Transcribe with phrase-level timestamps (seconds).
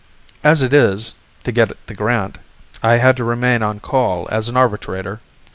[0.43, 1.13] As it is,
[1.43, 2.39] to get the grant,
[2.81, 5.21] I had to remain on call as an arbitrator."